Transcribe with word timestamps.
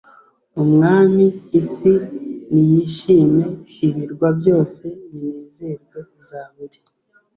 umwami 0.63 1.25
Isi 1.61 1.93
niyishime 2.51 3.45
ibirwa 3.85 4.27
byose 4.39 4.83
binezerwe 5.11 5.99
Zaburi 6.25 6.79